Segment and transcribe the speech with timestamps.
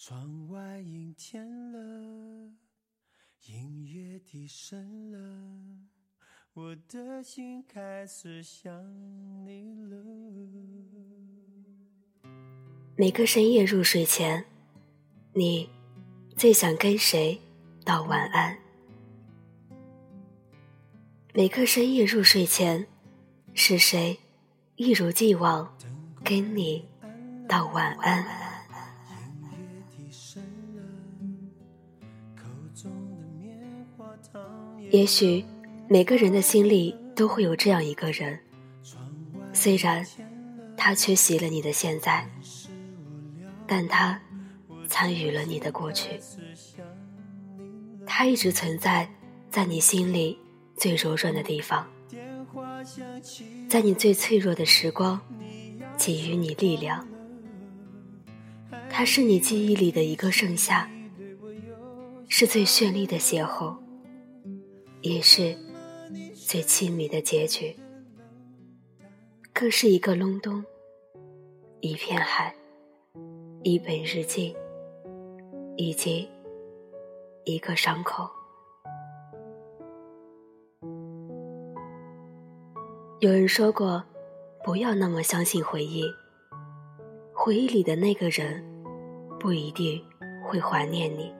[0.00, 2.52] 窗外阴天了，
[3.48, 5.18] 音乐低声了，
[6.52, 8.72] 我的心开始想
[9.44, 9.96] 你了。
[12.96, 14.44] 每个深夜入睡前，
[15.34, 15.68] 你
[16.36, 17.40] 最想跟谁
[17.84, 18.56] 道晚安？
[21.34, 22.86] 每个深夜入睡前，
[23.52, 24.16] 是谁
[24.76, 25.76] 一如既往
[26.24, 26.84] 跟你
[27.48, 28.47] 道晚安？
[34.90, 35.44] 也许
[35.88, 38.38] 每个人的心里都会有这样一个人，
[39.52, 40.06] 虽然
[40.76, 42.28] 他缺席了你的现在，
[43.66, 44.20] 但他
[44.88, 46.20] 参与了你的过去。
[48.06, 49.08] 他一直存在
[49.50, 50.38] 在你心里
[50.76, 51.86] 最柔软的地方，
[53.68, 55.20] 在你最脆弱的时光
[55.98, 57.06] 给予你力量。
[58.88, 60.88] 他是你记忆里的一个盛夏，
[62.40, 63.76] 是最绚丽的邂逅。
[65.02, 65.56] 也是
[66.36, 67.74] 最凄迷的结局，
[69.52, 70.64] 更是一个隆冬，
[71.80, 72.54] 一片海，
[73.64, 74.56] 一本日记，
[75.76, 76.28] 以及
[77.44, 78.30] 一个伤口。
[83.18, 84.04] 有人说过，
[84.64, 86.04] 不要那么相信回忆，
[87.34, 88.64] 回忆里的那个人
[89.40, 90.00] 不一定
[90.44, 91.36] 会怀念你。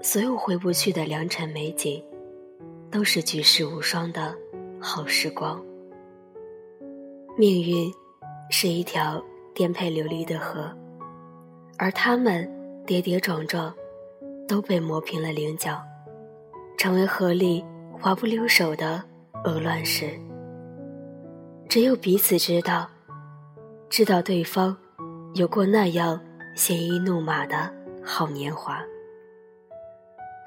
[0.00, 2.02] 所有回不去的良辰美景，
[2.90, 4.34] 都是举世无双的
[4.80, 5.62] 好时光。
[7.36, 7.92] 命运
[8.50, 9.22] 是一条
[9.54, 10.72] 颠沛流离的河，
[11.76, 12.48] 而他们
[12.86, 13.74] 跌跌撞撞，
[14.46, 15.80] 都被磨平了棱角，
[16.76, 19.02] 成为河里滑不溜手的
[19.44, 20.10] 鹅卵石。
[21.68, 22.88] 只有彼此知道，
[23.90, 24.76] 知道对方
[25.34, 26.18] 有过那样
[26.54, 27.70] 鲜衣怒马的
[28.02, 28.80] 好年华。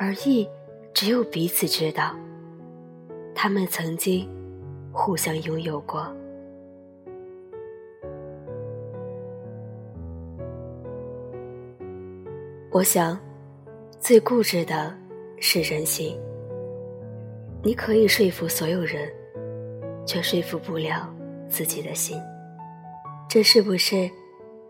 [0.04, 0.50] 而意
[0.96, 2.16] 只有彼此知道，
[3.36, 4.28] 他们曾经
[4.92, 6.12] 互相拥有过。
[12.72, 13.16] 我想，
[14.00, 14.92] 最固执的
[15.40, 16.20] 是人心。
[17.62, 19.08] 你可以说服所有人，
[20.04, 21.14] 却说服不了
[21.48, 22.20] 自己的心。
[23.30, 24.10] 这是不是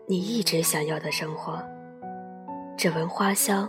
[0.06, 1.58] 你一直想要的生活？
[2.76, 3.66] 只闻花香。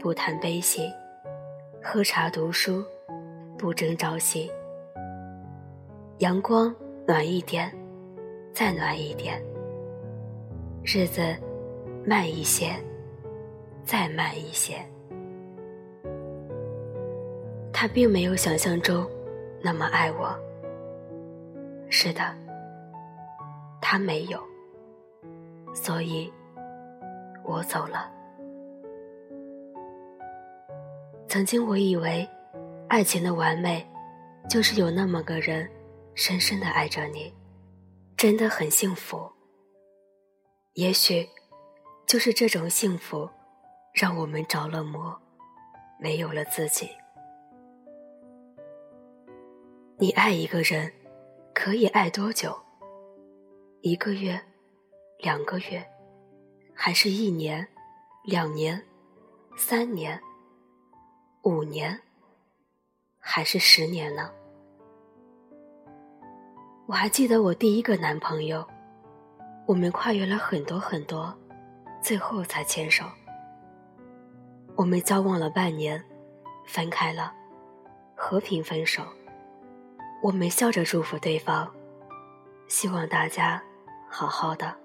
[0.00, 0.88] 不谈悲喜，
[1.82, 2.84] 喝茶读书，
[3.58, 4.48] 不争朝夕。
[6.18, 6.72] 阳光
[7.04, 7.68] 暖一点，
[8.54, 9.42] 再暖一点。
[10.84, 11.20] 日子
[12.06, 12.76] 慢一些，
[13.82, 14.76] 再慢一些。
[17.72, 19.04] 他并没有想象中
[19.60, 20.32] 那么爱我。
[21.90, 22.22] 是的，
[23.80, 24.40] 他没有，
[25.74, 26.32] 所以
[27.44, 28.17] 我走了。
[31.28, 32.26] 曾经我以为，
[32.88, 33.86] 爱情的完美，
[34.48, 35.70] 就是有那么个人，
[36.14, 37.30] 深深的爱着你，
[38.16, 39.30] 真的很幸福。
[40.72, 41.28] 也许，
[42.06, 43.28] 就是这种幸福，
[43.92, 45.14] 让我们着了魔，
[46.00, 46.88] 没有了自己。
[49.98, 50.90] 你爱一个人，
[51.54, 52.56] 可以爱多久？
[53.82, 54.40] 一个月，
[55.18, 55.86] 两个月，
[56.72, 57.68] 还是一年、
[58.24, 58.82] 两年、
[59.58, 60.18] 三年？
[61.42, 62.00] 五年，
[63.20, 64.30] 还是十年呢？
[66.86, 68.66] 我还记得我第一个男朋友，
[69.64, 71.32] 我们跨越了很多很多，
[72.02, 73.04] 最后才牵手。
[74.74, 76.04] 我们交往了半年，
[76.66, 77.32] 分开了，
[78.16, 79.02] 和平分手。
[80.20, 81.72] 我们笑着祝福对方，
[82.66, 83.62] 希望大家
[84.08, 84.76] 好好的。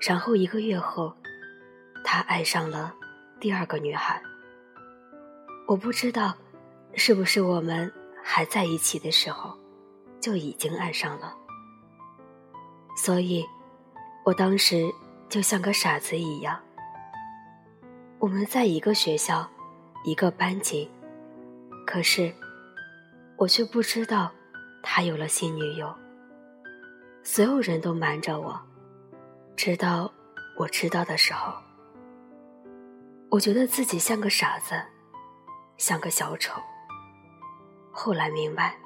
[0.00, 1.14] 然后一个月后，
[2.02, 2.94] 他爱上了
[3.38, 4.20] 第二个女孩。
[5.68, 6.34] 我不知道，
[6.94, 7.92] 是不是我们
[8.24, 9.54] 还在一起的时候，
[10.18, 11.36] 就已经爱上了。
[12.96, 13.44] 所以，
[14.24, 14.90] 我当时
[15.28, 16.58] 就像个傻子一样。
[18.18, 19.46] 我们在一个学校，
[20.04, 20.90] 一个班级，
[21.86, 22.32] 可是，
[23.36, 24.32] 我却不知道
[24.82, 25.94] 他有了新女友。
[27.22, 28.58] 所有人都瞒着我，
[29.54, 30.10] 直到
[30.56, 31.52] 我知道的时候，
[33.28, 34.82] 我觉得自己像个傻子。
[35.78, 36.60] 像个小丑。
[37.90, 38.76] 后来明白，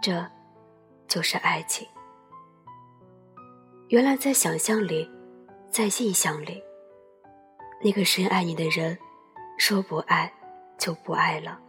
[0.00, 0.26] 这
[1.06, 1.86] 就是爱情。
[3.88, 5.10] 原来在想象里，
[5.68, 6.62] 在印象里，
[7.82, 8.96] 那个深爱你的人，
[9.58, 10.32] 说不爱
[10.78, 11.60] 就不爱了。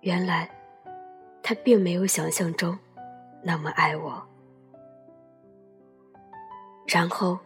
[0.00, 0.50] 原来，
[1.42, 2.78] 他并没有想象中
[3.42, 4.26] 那么爱我。
[6.86, 7.38] 然后，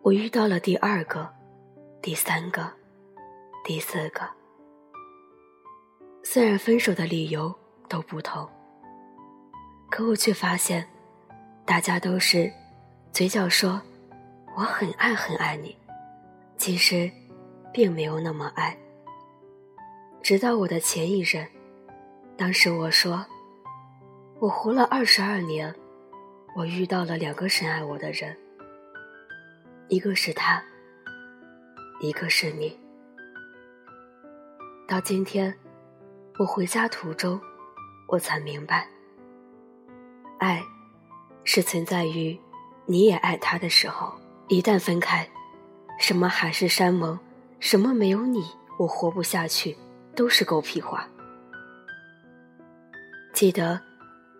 [0.00, 1.28] 我遇到了第二个、
[2.00, 2.72] 第三个、
[3.64, 4.28] 第四个。
[6.26, 7.54] 虽然分手的理由
[7.86, 8.48] 都不同，
[9.90, 10.88] 可我却发现，
[11.66, 12.50] 大家都是
[13.12, 13.80] 嘴角说
[14.56, 15.76] “我很爱很爱你”，
[16.56, 17.10] 其实
[17.74, 18.74] 并没有那么爱。
[20.22, 21.46] 直到我的前一任，
[22.38, 23.24] 当时我说，
[24.40, 25.72] 我活了二十二年，
[26.56, 28.34] 我遇到了两个深爱我的人。
[29.88, 30.64] 一个是他，
[32.00, 32.76] 一个是你。
[34.88, 35.54] 到今天，
[36.36, 37.40] 我回家途中，
[38.08, 38.88] 我才明白，
[40.38, 40.60] 爱
[41.44, 42.36] 是存在于
[42.86, 44.12] 你也爱他的时候。
[44.48, 45.26] 一旦分开，
[45.98, 47.16] 什么海誓山盟，
[47.60, 48.44] 什么没有你
[48.76, 49.76] 我活不下去，
[50.16, 51.08] 都是狗屁话。
[53.32, 53.80] 记得，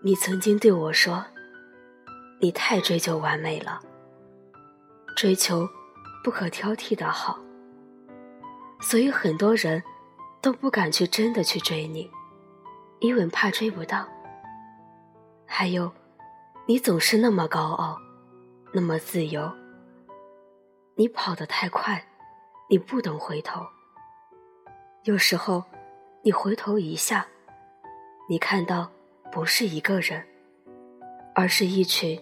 [0.02, 1.25] 你曾经对我说
[2.41, 3.81] ：“你太追求完美了。”
[5.17, 5.67] 追求
[6.25, 7.38] 不可挑剔的好，
[8.81, 9.81] 所以很多人
[10.44, 12.11] 都不敢去真的去追你，
[13.00, 14.06] 因为怕追不到。
[15.46, 15.91] 还有，
[16.67, 17.99] 你总是那么高傲，
[18.70, 19.50] 那么自由。
[20.96, 22.06] 你跑得太快，
[22.69, 23.62] 你不懂回头。
[25.05, 25.64] 有时候，
[26.20, 27.26] 你回头一下，
[28.29, 28.91] 你看到
[29.32, 30.23] 不是一个人，
[31.35, 32.20] 而是一群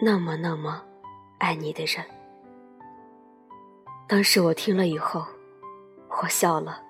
[0.00, 0.82] 那么那么。
[1.38, 2.02] 爱你的人，
[4.08, 5.24] 当时我听了以后，
[6.22, 6.82] 我笑了，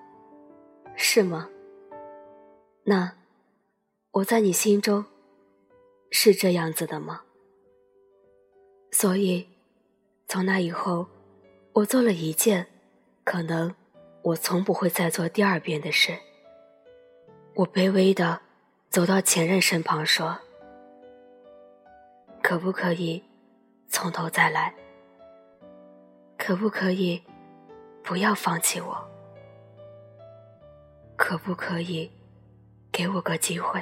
[1.01, 1.49] 是吗？
[2.83, 3.13] 那
[4.11, 5.05] 我在你心中
[6.11, 7.21] 是这样子的吗？
[8.91, 9.47] 所以，
[10.27, 11.07] 从那以后，
[11.71, 12.67] 我做了一件
[13.23, 13.73] 可能
[14.21, 16.19] 我从不会再做第二遍的事。
[17.55, 18.41] 我卑微的
[18.89, 20.37] 走到前任身旁说
[22.43, 23.23] ：“可不可以？”
[23.87, 24.75] 从头再来，
[26.37, 27.23] 可不可以
[28.03, 29.09] 不要放弃我？
[31.29, 32.09] 可不可以
[32.91, 33.79] 给我个机会？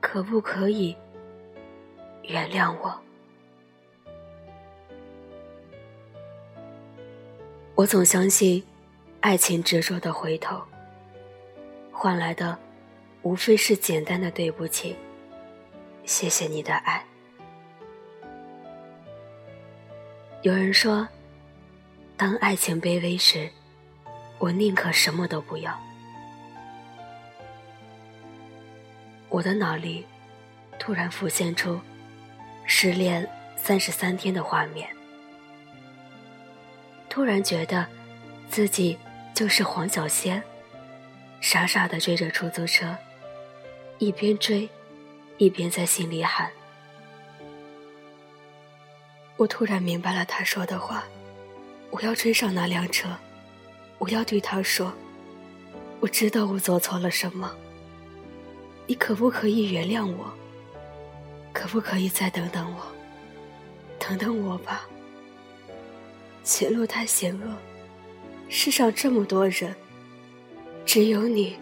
[0.00, 0.96] 可不可以
[2.24, 3.00] 原谅我？
[7.76, 8.64] 我总相信，
[9.20, 10.60] 爱情执着的回头，
[11.92, 12.58] 换来的
[13.22, 14.96] 无非是简单的对不起，
[16.04, 17.00] 谢谢你的爱。
[20.42, 21.06] 有人说，
[22.16, 23.48] 当爱情卑微时，
[24.38, 25.78] 我宁可什么都不要。
[29.28, 30.06] 我的脑里
[30.78, 31.80] 突然浮现出
[32.66, 34.88] 失恋三十三天的画面，
[37.08, 37.86] 突然觉得
[38.48, 38.96] 自己
[39.34, 40.42] 就是黄小仙，
[41.40, 42.96] 傻傻的追着出租车，
[43.98, 44.68] 一边追，
[45.38, 46.50] 一边在心里喊。
[49.36, 51.02] 我突然明白了他说的话，
[51.90, 53.08] 我要追上那辆车，
[53.98, 54.92] 我要对他说
[56.00, 57.50] ：“我知道我做错了什么，
[58.86, 60.32] 你可不可以原谅我？
[61.52, 62.82] 可不可以再等等我？
[63.98, 64.86] 等等我吧。
[66.42, 67.56] 前路太险恶，
[68.48, 69.74] 世上这么多人，
[70.84, 71.56] 只有你，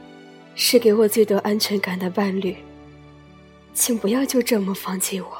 [0.54, 2.56] 是给我最多安全感的伴侣。
[3.74, 5.38] 请不要就这么放弃我，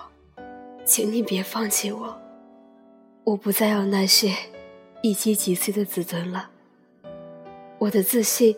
[0.87, 2.17] 请你别放弃我。”
[3.25, 4.34] 我不再要那些
[5.01, 6.51] 一击即碎的自尊了，
[7.82, 8.56] 我的自信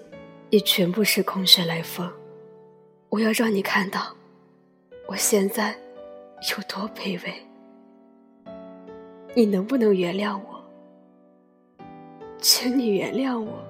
[0.50, 2.12] 也全部是空穴来风。
[3.08, 4.14] 我要让你看到，
[5.06, 5.74] 我现在
[6.50, 7.34] 有多卑微。
[9.34, 10.62] 你能不能原谅我？
[12.38, 13.64] 请你原谅我。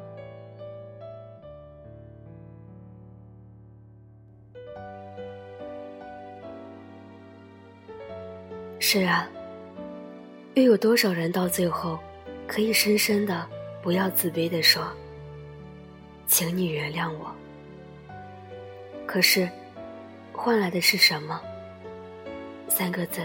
[8.81, 9.31] 是啊。
[10.55, 12.01] 又有多少人到最后，
[12.45, 13.49] 可以深深的
[13.81, 14.85] 不要自卑的说
[16.35, 17.33] ：“请你原谅我。”
[19.07, 19.49] 可是，
[20.33, 21.41] 换来的是什么？
[22.69, 23.25] 三个字：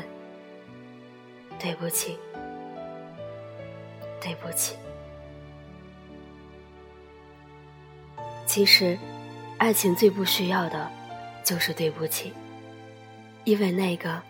[1.57, 2.19] 对不起，
[4.21, 4.75] 对不起。
[8.45, 8.95] 其实，
[9.57, 10.87] 爱情最不需要的，
[11.43, 12.31] 就是对不起，
[13.43, 14.21] 因为那个，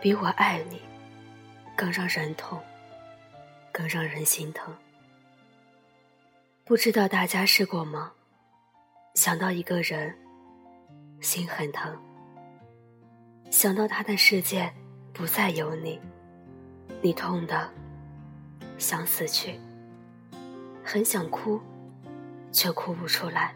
[0.00, 0.80] 比我爱你。
[1.76, 2.58] 更让人痛，
[3.70, 4.74] 更让人心疼。
[6.66, 8.10] 不知道大家试过吗？
[9.12, 10.16] 想到一个人，
[11.20, 11.92] 心很疼；
[13.50, 14.72] 想到他的世界
[15.12, 16.00] 不再有你，
[17.02, 17.70] 你痛的
[18.78, 19.60] 想死去，
[20.82, 21.60] 很想哭，
[22.50, 23.54] 却哭不出来，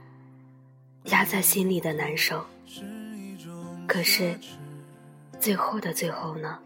[1.05, 2.45] 压在心里的难受。
[3.87, 4.39] 可是，
[5.41, 6.59] 最后的最后呢？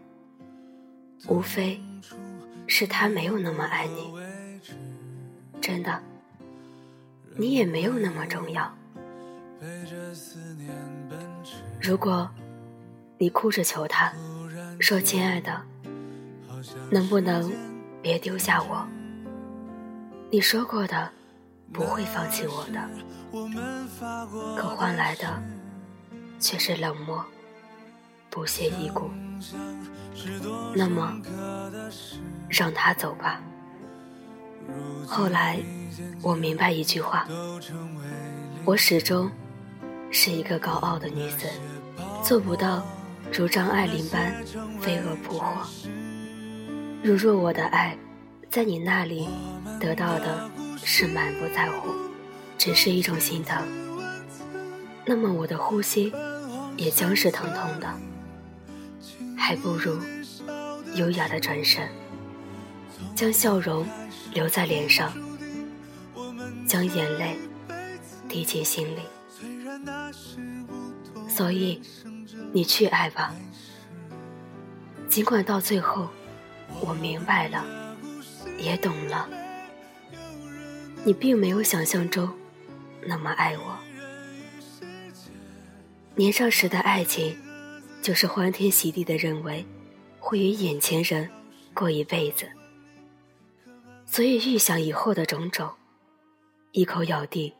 [1.29, 1.79] 无非
[2.67, 4.13] 是他没有那么爱你。
[5.61, 6.03] 真的，
[7.35, 8.73] 你也没有那么重要。
[11.81, 12.29] 如果
[13.17, 14.11] 你哭着求他，
[14.79, 15.61] 说：“亲爱的，
[16.89, 17.51] 能不能
[18.01, 18.87] 别丢下我？”
[20.31, 21.11] 你说过的，
[21.71, 22.89] 不会放弃我的，
[24.57, 25.41] 可换来的
[26.39, 27.23] 却是冷漠。
[28.29, 29.11] 不屑一顾，
[30.75, 31.21] 那么
[32.49, 33.39] 让他走吧。
[35.05, 35.59] 后来
[36.21, 37.27] 我明白一句话：
[38.65, 39.29] 我始终
[40.09, 41.47] 是一个高傲的女子，
[42.23, 42.85] 做不到
[43.31, 44.33] 如张爱玲般
[44.79, 45.45] 飞蛾扑火。
[47.03, 47.97] 如若我的爱
[48.49, 49.27] 在你那里
[49.79, 50.49] 得到的
[50.83, 51.89] 是满不在乎，
[52.57, 53.61] 只是一种心疼，
[55.05, 56.13] 那么我的呼吸
[56.77, 57.87] 也将是疼痛的。
[59.37, 59.97] 还不如
[60.95, 61.85] 优雅的转身，
[63.13, 63.85] 将笑容
[64.33, 65.13] 留在脸上，
[66.67, 67.37] 将眼泪
[68.27, 68.99] 滴进心里。
[71.29, 71.81] 所以，
[72.51, 73.33] 你去爱吧。
[75.07, 76.09] 尽管到最后，
[76.81, 77.63] 我明白了，
[78.57, 79.29] 也懂了，
[81.03, 82.29] 你并没有想象中
[83.05, 83.77] 那么爱我。
[86.15, 87.37] 年少时的爱情。
[88.03, 89.65] 就是欢天喜地的认为
[90.19, 91.29] 会与眼前人
[91.73, 92.45] 过一辈子，
[94.13, 95.73] 所以预想以后的种种，
[96.71, 97.51] 一口咬定，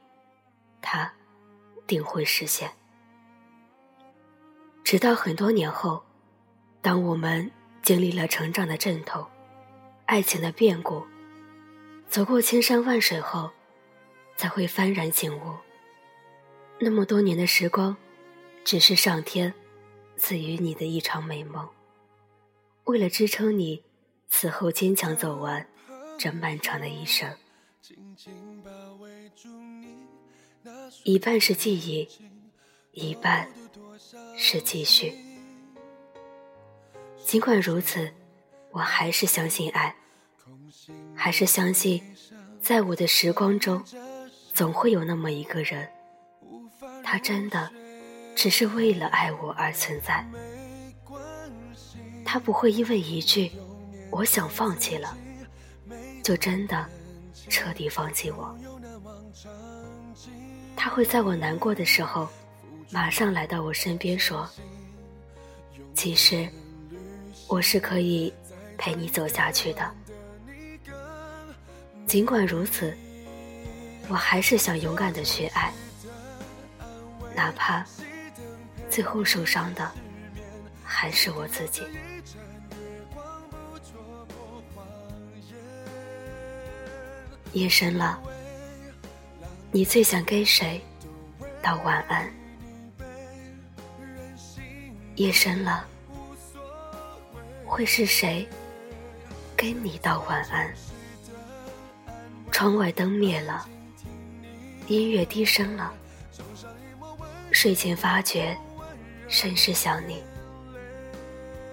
[0.84, 1.12] 它
[1.88, 2.70] 定会实现。
[4.84, 6.04] 直到很多年后，
[6.80, 7.50] 当我们
[7.82, 9.26] 经历了成长的阵痛、
[10.06, 11.04] 爱情的变故，
[12.08, 13.50] 走过千山万水后，
[14.38, 15.56] 才会幡然醒悟，
[16.78, 17.98] 那么多年的时光，
[18.64, 19.52] 只是上天。
[20.18, 21.68] 赐予你的一场美梦，
[22.84, 23.84] 为了支撑你
[24.30, 25.68] 此后坚强走完
[26.24, 27.30] 这漫长的一生，
[31.04, 32.08] 一半是记忆，
[32.94, 33.50] 一半
[34.38, 35.14] 是继续。
[37.26, 38.10] 尽管如此，
[38.72, 39.94] 我还是相信爱，
[41.14, 42.02] 还是相信，
[42.62, 43.84] 在我的时光中，
[44.54, 45.92] 总会有那么一个人，
[47.04, 47.70] 他真的。
[48.34, 50.26] 只是为了爱我而存在，
[52.24, 53.52] 他不会因为一句
[54.10, 55.16] “我想放弃了”，
[56.24, 56.88] 就真的
[57.50, 58.58] 彻底放弃我。
[60.76, 62.28] 他会在我难过的时候，
[62.90, 64.50] 马上来到我身边说
[65.94, 66.48] ：“其实
[67.48, 68.34] 我是可以
[68.78, 69.92] 陪你走下去的。”
[72.08, 72.96] 尽管如此，
[74.08, 75.74] 我还是想勇敢的去爱，
[77.36, 77.86] 哪怕。
[78.90, 79.92] 最后受伤的
[80.84, 81.82] 还是我自己。
[87.54, 88.20] 夜深了，
[89.72, 90.82] 你最想跟谁
[91.62, 92.32] 道晚安？
[95.16, 95.86] 夜深了，
[97.66, 98.48] 会是谁
[99.56, 100.74] 跟你道晚安？
[102.52, 103.68] 窗外灯灭了，
[104.88, 105.94] 音乐低声了，
[107.52, 108.56] 睡前发觉。
[109.30, 110.22] 甚是想你，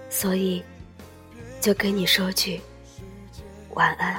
[0.09, 0.63] 所以
[1.59, 2.59] 就跟你说句
[3.71, 4.15] 晚安。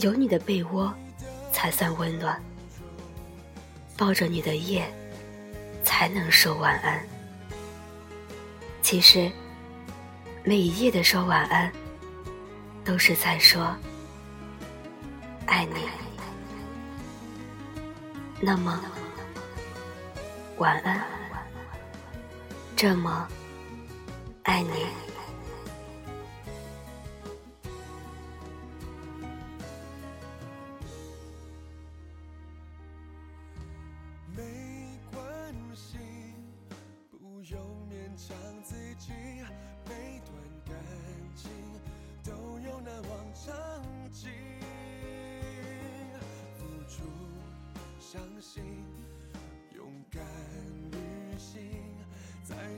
[0.00, 0.92] 有你的被窝
[1.52, 2.42] 才算温暖，
[3.96, 4.90] 抱着你的夜
[5.84, 7.00] 才能说晚安。
[8.82, 9.30] 其实
[10.42, 11.70] 每一夜的说晚安，
[12.84, 13.76] 都是在说
[15.46, 15.88] 爱你。
[18.40, 18.80] 那么。
[20.56, 21.02] 晚安，
[22.76, 23.26] 这么
[24.42, 25.09] 爱你。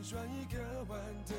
[0.03, 1.35] 转一个弯的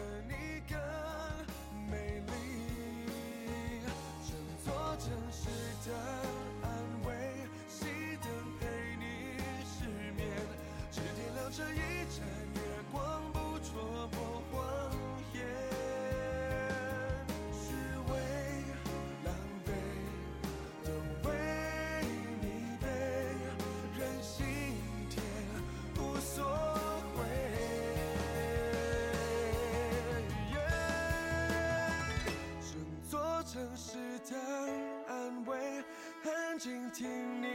[36.63, 37.05] 静听
[37.41, 37.47] 你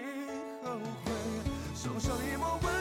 [0.62, 1.10] 后悔，
[1.74, 2.77] 受伤一抹温。